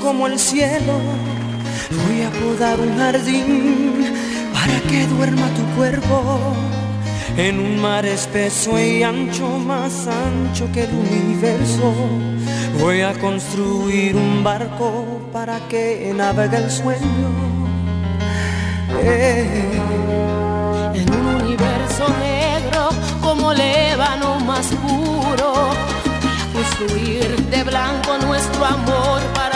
Como 0.00 0.26
el 0.26 0.38
cielo, 0.38 0.94
voy 2.06 2.22
a 2.22 2.30
podar 2.30 2.80
un 2.80 2.96
jardín 2.96 4.14
para 4.54 4.80
que 4.88 5.06
duerma 5.06 5.46
tu 5.50 5.62
cuerpo. 5.76 6.38
En 7.36 7.60
un 7.60 7.78
mar 7.82 8.06
espeso 8.06 8.80
y 8.80 9.02
ancho, 9.02 9.46
más 9.46 10.08
ancho 10.08 10.66
que 10.72 10.84
el 10.84 10.94
universo, 10.94 11.92
voy 12.80 13.02
a 13.02 13.12
construir 13.20 14.16
un 14.16 14.42
barco 14.42 15.20
para 15.30 15.60
que 15.68 16.12
navegue 16.16 16.56
el 16.56 16.70
sueño. 16.70 17.28
Eh. 19.02 19.78
En 20.94 21.14
un 21.14 21.26
universo 21.42 22.06
negro 22.18 22.88
como 23.20 23.52
el 23.52 23.60
ébano 23.60 24.40
más 24.40 24.68
puro, 24.68 25.52
construir 26.54 27.36
de 27.50 27.62
blanco 27.62 28.16
nuestro 28.18 28.64
amor 28.64 29.20
para. 29.34 29.55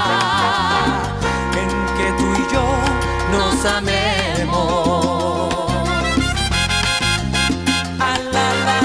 Nos 3.63 3.71
amemos. 3.73 5.53
La, 7.97 8.17
la, 8.33 8.47
la. 8.65 8.79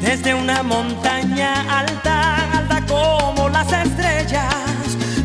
Desde 0.00 0.34
una 0.34 0.62
montaña 0.62 1.78
alta, 1.80 2.58
alta 2.58 2.86
como 2.86 3.48
las 3.48 3.72
estrellas, 3.72 4.54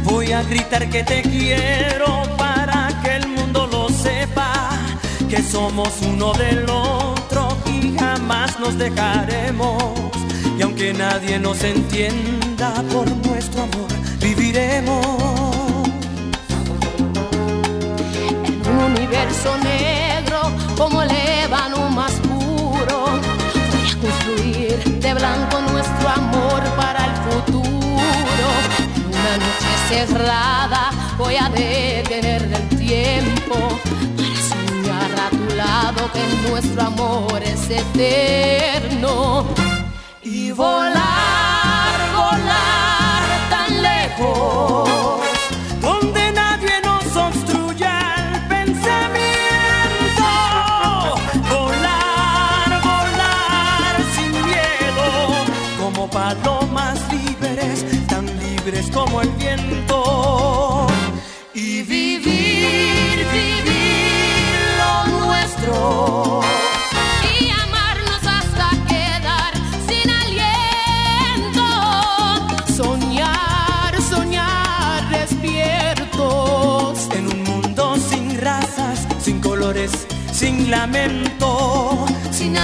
voy 0.03 0.31
a 0.31 0.41
gritar 0.43 0.89
que 0.89 1.03
te 1.03 1.21
quiero 1.21 2.23
para 2.37 2.89
que 3.03 3.15
el 3.15 3.27
mundo 3.27 3.67
lo 3.67 3.89
sepa, 3.89 4.71
que 5.29 5.41
somos 5.41 6.01
uno 6.01 6.33
del 6.33 6.69
otro 6.69 7.22
y 7.83 7.97
jamás 7.97 8.59
nos 8.59 8.77
dejaremos. 8.77 9.93
Y 10.57 10.61
aunque 10.61 10.93
nadie 10.93 11.39
nos 11.39 11.63
entienda 11.63 12.73
por 12.91 13.09
nuestro 13.27 13.63
amor, 13.63 13.89
viviremos. 14.19 15.05
En 18.45 18.61
un 18.67 18.77
universo 18.91 19.57
negro 19.57 20.39
como 20.77 21.01
el 21.01 21.11
ébano 21.11 21.89
más 21.89 22.13
puro, 22.13 22.97
voy 23.71 23.89
a 23.91 24.01
construir 24.01 24.99
de 24.99 25.13
blanco 25.13 25.61
nuestro 25.71 26.09
amor 26.09 26.61
para 26.77 27.05
el 27.05 27.15
futuro. 27.27 28.47
En 28.95 29.05
una 29.07 29.33
noche 29.45 29.71
cerrada 29.89 30.91
voy 31.17 31.35
a 31.35 31.49
detener 31.49 32.43
el 32.43 32.77
tiempo 32.77 33.79
que 36.11 36.49
nuestro 36.49 36.81
amor 36.81 37.41
es 37.43 37.69
eterno. 37.69 39.45
Y 40.23 40.51
volar, 40.51 41.02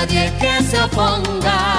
nadie 0.09 0.31
que 0.39 0.63
se 0.63 0.81
oponga. 0.81 1.78